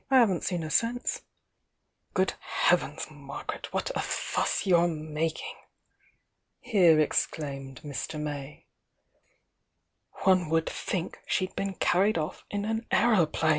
[0.09, 1.21] I haven't seen her since."
[1.75, 5.55] ««> «ea •"^^ heavens, Margaret, what a fuss you're mak ing!
[6.59, 8.19] here exclaimed Mr.
[8.19, 8.65] May.
[10.23, 13.49] "One would think she d been carried off in an aeroplane